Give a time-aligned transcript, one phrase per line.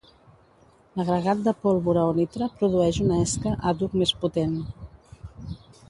[0.99, 4.61] L'agregat de pólvora o nitre produeix una esca àdhuc més potent.